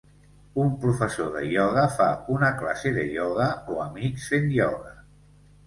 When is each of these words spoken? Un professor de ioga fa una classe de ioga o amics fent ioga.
Un 0.61 0.69
professor 0.85 1.29
de 1.35 1.43
ioga 1.49 1.83
fa 1.99 2.09
una 2.37 2.51
classe 2.63 2.95
de 2.97 3.05
ioga 3.19 3.53
o 3.77 3.81
amics 3.87 4.29
fent 4.35 4.51
ioga. 4.59 4.99